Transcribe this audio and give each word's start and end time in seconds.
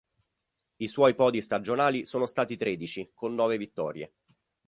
I 0.77 0.87
suoi 0.87 1.13
podi 1.13 1.41
stagionali 1.43 2.07
sono 2.07 2.25
stati 2.25 2.57
tredici, 2.57 3.11
con 3.13 3.35
nove 3.35 3.59
vittorie. 3.59 4.11